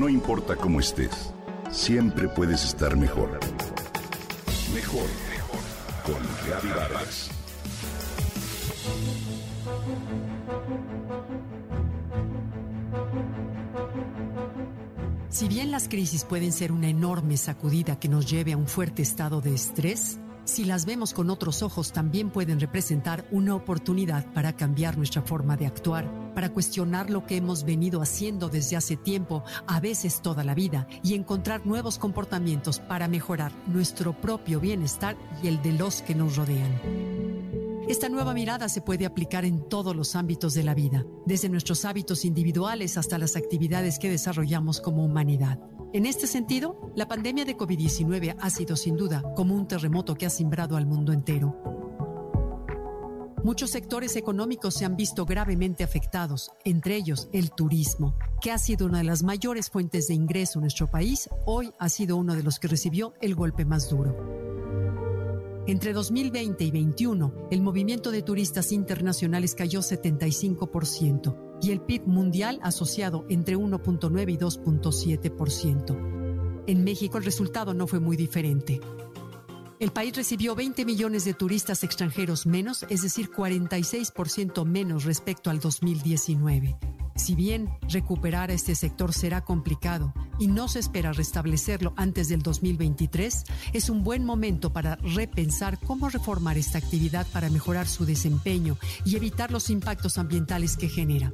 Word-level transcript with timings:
No 0.00 0.08
importa 0.08 0.56
cómo 0.56 0.80
estés, 0.80 1.34
siempre 1.70 2.26
puedes 2.26 2.64
estar 2.64 2.96
mejor. 2.96 3.38
Mejor, 4.74 5.06
mejor. 5.28 5.60
Con 6.06 6.70
Vargas. 6.74 7.30
Si 15.28 15.48
bien 15.48 15.70
las 15.70 15.86
crisis 15.86 16.24
pueden 16.24 16.52
ser 16.52 16.72
una 16.72 16.88
enorme 16.88 17.36
sacudida 17.36 18.00
que 18.00 18.08
nos 18.08 18.24
lleve 18.24 18.54
a 18.54 18.56
un 18.56 18.68
fuerte 18.68 19.02
estado 19.02 19.42
de 19.42 19.54
estrés, 19.54 20.18
si 20.50 20.64
las 20.64 20.84
vemos 20.84 21.14
con 21.14 21.30
otros 21.30 21.62
ojos 21.62 21.92
también 21.92 22.28
pueden 22.28 22.58
representar 22.58 23.24
una 23.30 23.54
oportunidad 23.54 24.26
para 24.32 24.56
cambiar 24.56 24.98
nuestra 24.98 25.22
forma 25.22 25.56
de 25.56 25.66
actuar, 25.66 26.10
para 26.34 26.50
cuestionar 26.50 27.08
lo 27.08 27.24
que 27.24 27.36
hemos 27.36 27.64
venido 27.64 28.02
haciendo 28.02 28.48
desde 28.48 28.76
hace 28.76 28.96
tiempo, 28.96 29.44
a 29.68 29.78
veces 29.78 30.22
toda 30.22 30.42
la 30.42 30.54
vida, 30.54 30.88
y 31.04 31.14
encontrar 31.14 31.64
nuevos 31.66 31.98
comportamientos 31.98 32.80
para 32.80 33.06
mejorar 33.06 33.52
nuestro 33.68 34.12
propio 34.12 34.58
bienestar 34.58 35.16
y 35.42 35.46
el 35.46 35.62
de 35.62 35.72
los 35.72 36.02
que 36.02 36.16
nos 36.16 36.36
rodean. 36.36 37.19
Esta 37.90 38.08
nueva 38.08 38.34
mirada 38.34 38.68
se 38.68 38.82
puede 38.82 39.04
aplicar 39.04 39.44
en 39.44 39.68
todos 39.68 39.96
los 39.96 40.14
ámbitos 40.14 40.54
de 40.54 40.62
la 40.62 40.74
vida, 40.74 41.04
desde 41.26 41.48
nuestros 41.48 41.84
hábitos 41.84 42.24
individuales 42.24 42.96
hasta 42.96 43.18
las 43.18 43.34
actividades 43.34 43.98
que 43.98 44.08
desarrollamos 44.08 44.80
como 44.80 45.04
humanidad. 45.04 45.58
En 45.92 46.06
este 46.06 46.28
sentido, 46.28 46.92
la 46.94 47.08
pandemia 47.08 47.44
de 47.44 47.56
COVID-19 47.56 48.36
ha 48.38 48.50
sido 48.50 48.76
sin 48.76 48.96
duda 48.96 49.24
como 49.34 49.56
un 49.56 49.66
terremoto 49.66 50.14
que 50.14 50.24
ha 50.24 50.30
simbrado 50.30 50.76
al 50.76 50.86
mundo 50.86 51.12
entero. 51.12 51.60
Muchos 53.42 53.70
sectores 53.70 54.14
económicos 54.14 54.74
se 54.74 54.84
han 54.84 54.94
visto 54.94 55.26
gravemente 55.26 55.82
afectados, 55.82 56.52
entre 56.64 56.94
ellos 56.94 57.28
el 57.32 57.50
turismo, 57.50 58.14
que 58.40 58.52
ha 58.52 58.58
sido 58.58 58.86
una 58.86 58.98
de 58.98 59.04
las 59.04 59.24
mayores 59.24 59.68
fuentes 59.68 60.06
de 60.06 60.14
ingreso 60.14 60.60
en 60.60 60.62
nuestro 60.62 60.86
país, 60.86 61.28
hoy 61.44 61.72
ha 61.80 61.88
sido 61.88 62.16
uno 62.16 62.36
de 62.36 62.44
los 62.44 62.60
que 62.60 62.68
recibió 62.68 63.14
el 63.20 63.34
golpe 63.34 63.64
más 63.64 63.90
duro. 63.90 64.39
Entre 65.70 65.92
2020 65.92 66.64
y 66.64 66.70
2021, 66.72 67.46
el 67.52 67.62
movimiento 67.62 68.10
de 68.10 68.22
turistas 68.22 68.72
internacionales 68.72 69.54
cayó 69.54 69.78
75% 69.78 71.60
y 71.62 71.70
el 71.70 71.80
PIB 71.80 72.08
mundial 72.08 72.58
asociado 72.60 73.24
entre 73.28 73.56
1.9 73.56 74.32
y 74.32 74.36
2.7%. 74.36 76.64
En 76.66 76.82
México 76.82 77.18
el 77.18 77.24
resultado 77.24 77.72
no 77.72 77.86
fue 77.86 78.00
muy 78.00 78.16
diferente. 78.16 78.80
El 79.78 79.92
país 79.92 80.16
recibió 80.16 80.56
20 80.56 80.84
millones 80.84 81.24
de 81.24 81.34
turistas 81.34 81.84
extranjeros 81.84 82.46
menos, 82.46 82.84
es 82.88 83.02
decir, 83.02 83.30
46% 83.30 84.64
menos 84.64 85.04
respecto 85.04 85.50
al 85.50 85.60
2019. 85.60 86.78
Si 87.20 87.34
bien 87.34 87.68
recuperar 87.90 88.50
a 88.50 88.54
este 88.54 88.74
sector 88.74 89.12
será 89.12 89.42
complicado 89.42 90.14
y 90.38 90.48
no 90.48 90.68
se 90.68 90.78
espera 90.78 91.12
restablecerlo 91.12 91.92
antes 91.96 92.30
del 92.30 92.40
2023, 92.40 93.44
es 93.74 93.90
un 93.90 94.02
buen 94.02 94.24
momento 94.24 94.72
para 94.72 94.96
repensar 94.96 95.78
cómo 95.80 96.08
reformar 96.08 96.56
esta 96.56 96.78
actividad 96.78 97.26
para 97.26 97.50
mejorar 97.50 97.86
su 97.88 98.06
desempeño 98.06 98.78
y 99.04 99.16
evitar 99.16 99.52
los 99.52 99.68
impactos 99.68 100.16
ambientales 100.16 100.78
que 100.78 100.88
genera. 100.88 101.30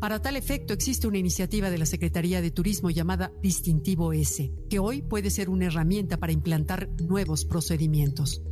Para 0.00 0.20
tal 0.20 0.36
efecto 0.36 0.74
existe 0.74 1.08
una 1.08 1.16
iniciativa 1.16 1.70
de 1.70 1.78
la 1.78 1.86
Secretaría 1.86 2.42
de 2.42 2.50
Turismo 2.50 2.90
llamada 2.90 3.32
Distintivo 3.40 4.12
S, 4.12 4.52
que 4.68 4.80
hoy 4.80 5.00
puede 5.00 5.30
ser 5.30 5.48
una 5.48 5.64
herramienta 5.64 6.18
para 6.18 6.32
implantar 6.32 6.90
nuevos 7.00 7.46
procedimientos. 7.46 8.42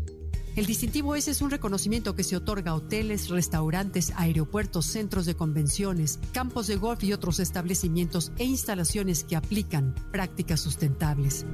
El 0.54 0.66
distintivo 0.66 1.14
S 1.14 1.30
es 1.30 1.40
un 1.40 1.50
reconocimiento 1.50 2.14
que 2.14 2.24
se 2.24 2.36
otorga 2.36 2.72
a 2.72 2.74
hoteles, 2.74 3.30
restaurantes, 3.30 4.12
aeropuertos, 4.16 4.84
centros 4.84 5.24
de 5.24 5.34
convenciones, 5.34 6.18
campos 6.32 6.66
de 6.66 6.76
golf 6.76 7.02
y 7.04 7.14
otros 7.14 7.40
establecimientos 7.40 8.32
e 8.36 8.44
instalaciones 8.44 9.24
que 9.24 9.36
aplican 9.36 9.94
prácticas 10.10 10.60
sustentables. 10.60 11.46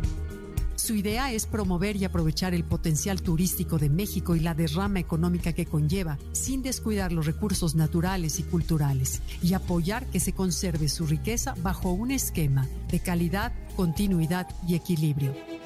Su 0.74 0.96
idea 0.96 1.32
es 1.32 1.46
promover 1.46 1.96
y 1.96 2.06
aprovechar 2.06 2.54
el 2.54 2.64
potencial 2.64 3.22
turístico 3.22 3.78
de 3.78 3.88
México 3.88 4.34
y 4.34 4.40
la 4.40 4.54
derrama 4.54 4.98
económica 4.98 5.52
que 5.52 5.66
conlleva, 5.66 6.18
sin 6.32 6.62
descuidar 6.62 7.12
los 7.12 7.26
recursos 7.26 7.76
naturales 7.76 8.40
y 8.40 8.42
culturales, 8.42 9.22
y 9.42 9.54
apoyar 9.54 10.06
que 10.06 10.18
se 10.18 10.32
conserve 10.32 10.88
su 10.88 11.06
riqueza 11.06 11.54
bajo 11.62 11.92
un 11.92 12.10
esquema 12.10 12.66
de 12.90 12.98
calidad, 12.98 13.52
continuidad 13.76 14.48
y 14.66 14.74
equilibrio. 14.74 15.57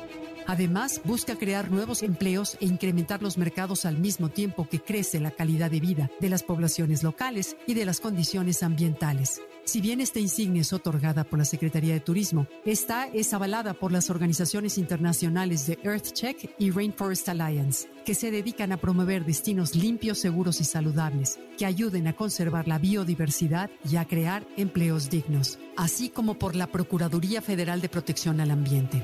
Además, 0.52 1.00
busca 1.06 1.36
crear 1.36 1.70
nuevos 1.70 2.02
empleos 2.02 2.58
e 2.60 2.66
incrementar 2.66 3.22
los 3.22 3.38
mercados 3.38 3.86
al 3.86 3.96
mismo 3.96 4.28
tiempo 4.28 4.68
que 4.68 4.80
crece 4.80 5.18
la 5.18 5.30
calidad 5.30 5.70
de 5.70 5.80
vida 5.80 6.10
de 6.20 6.28
las 6.28 6.42
poblaciones 6.42 7.02
locales 7.02 7.56
y 7.66 7.72
de 7.72 7.86
las 7.86 8.00
condiciones 8.00 8.62
ambientales. 8.62 9.40
Si 9.64 9.80
bien 9.80 10.02
esta 10.02 10.20
insignia 10.20 10.60
es 10.60 10.74
otorgada 10.74 11.24
por 11.24 11.38
la 11.38 11.46
Secretaría 11.46 11.94
de 11.94 12.00
Turismo, 12.00 12.48
esta 12.66 13.06
es 13.06 13.32
avalada 13.32 13.72
por 13.72 13.92
las 13.92 14.10
organizaciones 14.10 14.76
internacionales 14.76 15.66
de 15.66 15.78
EarthCheck 15.82 16.54
y 16.58 16.70
Rainforest 16.70 17.30
Alliance, 17.30 17.88
que 18.04 18.14
se 18.14 18.30
dedican 18.30 18.72
a 18.72 18.76
promover 18.76 19.24
destinos 19.24 19.74
limpios, 19.74 20.18
seguros 20.18 20.60
y 20.60 20.64
saludables, 20.64 21.38
que 21.56 21.64
ayuden 21.64 22.08
a 22.08 22.12
conservar 22.12 22.68
la 22.68 22.78
biodiversidad 22.78 23.70
y 23.90 23.96
a 23.96 24.04
crear 24.04 24.46
empleos 24.58 25.08
dignos, 25.08 25.58
así 25.78 26.10
como 26.10 26.38
por 26.38 26.56
la 26.56 26.66
Procuraduría 26.66 27.40
Federal 27.40 27.80
de 27.80 27.88
Protección 27.88 28.38
al 28.42 28.50
Ambiente. 28.50 29.02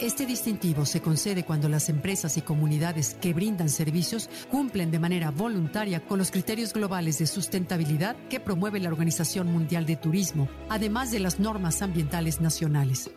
Este 0.00 0.26
distintivo 0.26 0.86
se 0.86 1.00
concede 1.00 1.42
cuando 1.42 1.68
las 1.68 1.88
empresas 1.88 2.36
y 2.36 2.42
comunidades 2.42 3.14
que 3.20 3.34
brindan 3.34 3.68
servicios 3.68 4.30
cumplen 4.48 4.92
de 4.92 5.00
manera 5.00 5.32
voluntaria 5.32 6.06
con 6.06 6.18
los 6.18 6.30
criterios 6.30 6.72
globales 6.72 7.18
de 7.18 7.26
sustentabilidad 7.26 8.14
que 8.30 8.38
promueve 8.38 8.78
la 8.78 8.90
Organización 8.90 9.48
Mundial 9.48 9.86
de 9.86 9.96
Turismo, 9.96 10.48
además 10.68 11.10
de 11.10 11.18
las 11.18 11.40
normas 11.40 11.82
ambientales 11.82 12.40
nacionales. 12.40 13.10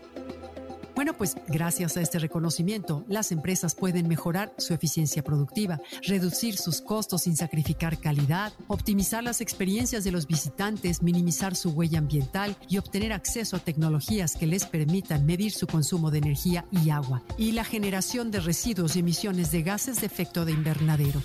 Bueno, 1.01 1.17
pues 1.17 1.35
gracias 1.47 1.97
a 1.97 2.01
este 2.01 2.19
reconocimiento, 2.19 3.03
las 3.07 3.31
empresas 3.31 3.73
pueden 3.73 4.07
mejorar 4.07 4.53
su 4.59 4.75
eficiencia 4.75 5.23
productiva, 5.23 5.81
reducir 6.03 6.57
sus 6.57 6.79
costos 6.79 7.23
sin 7.23 7.35
sacrificar 7.35 7.97
calidad, 7.97 8.53
optimizar 8.67 9.23
las 9.23 9.41
experiencias 9.41 10.03
de 10.03 10.11
los 10.11 10.27
visitantes, 10.27 11.01
minimizar 11.01 11.55
su 11.55 11.71
huella 11.71 11.97
ambiental 11.97 12.55
y 12.69 12.77
obtener 12.77 13.13
acceso 13.13 13.55
a 13.55 13.59
tecnologías 13.59 14.35
que 14.35 14.45
les 14.45 14.67
permitan 14.67 15.25
medir 15.25 15.53
su 15.53 15.65
consumo 15.65 16.11
de 16.11 16.19
energía 16.19 16.65
y 16.69 16.91
agua 16.91 17.23
y 17.35 17.53
la 17.53 17.63
generación 17.63 18.29
de 18.29 18.39
residuos 18.39 18.95
y 18.95 18.99
emisiones 18.99 19.49
de 19.49 19.63
gases 19.63 20.01
de 20.01 20.05
efecto 20.05 20.45
de 20.45 20.51
invernadero. 20.51 21.23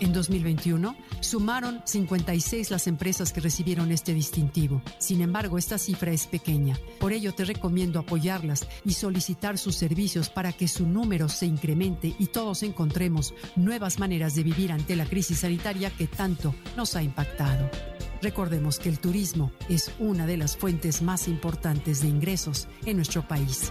En 0.00 0.12
2021, 0.12 0.96
sumaron 1.20 1.80
56 1.84 2.70
las 2.70 2.86
empresas 2.86 3.32
que 3.32 3.40
recibieron 3.40 3.92
este 3.92 4.12
distintivo. 4.12 4.82
Sin 4.98 5.20
embargo, 5.20 5.56
esta 5.56 5.78
cifra 5.78 6.12
es 6.12 6.26
pequeña. 6.26 6.78
Por 6.98 7.12
ello, 7.12 7.32
te 7.34 7.44
recomiendo 7.44 7.98
apoyarlas 7.98 8.66
y 8.84 8.92
solicitar 8.92 9.56
sus 9.56 9.76
servicios 9.76 10.28
para 10.28 10.52
que 10.52 10.68
su 10.68 10.86
número 10.86 11.28
se 11.28 11.46
incremente 11.46 12.14
y 12.18 12.26
todos 12.26 12.62
encontremos 12.62 13.34
nuevas 13.56 13.98
maneras 13.98 14.34
de 14.34 14.42
vivir 14.42 14.72
ante 14.72 14.96
la 14.96 15.06
crisis 15.06 15.40
sanitaria 15.40 15.90
que 15.90 16.06
tanto 16.06 16.54
nos 16.76 16.96
ha 16.96 17.02
impactado. 17.02 17.70
Recordemos 18.20 18.78
que 18.78 18.88
el 18.88 18.98
turismo 18.98 19.52
es 19.68 19.92
una 19.98 20.26
de 20.26 20.38
las 20.38 20.56
fuentes 20.56 21.02
más 21.02 21.28
importantes 21.28 22.00
de 22.00 22.08
ingresos 22.08 22.68
en 22.86 22.96
nuestro 22.96 23.26
país. 23.28 23.70